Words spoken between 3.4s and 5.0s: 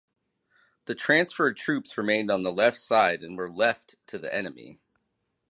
left to the enemy.